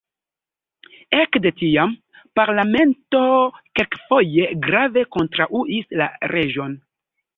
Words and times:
Ekde 1.17 1.51
tiam, 1.59 1.91
parlamento 2.39 3.21
kelkfoje 3.81 4.49
grave 4.65 5.05
kontraŭis 5.17 5.95
la 6.03 6.09
reĝon. 6.35 6.75